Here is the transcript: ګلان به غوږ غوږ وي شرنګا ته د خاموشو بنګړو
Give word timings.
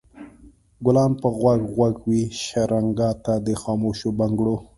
ګلان 0.85 1.11
به 1.21 1.29
غوږ 1.37 1.61
غوږ 1.73 1.95
وي 2.09 2.21
شرنګا 2.43 3.09
ته 3.23 3.33
د 3.45 3.47
خاموشو 3.61 4.09
بنګړو 4.19 4.55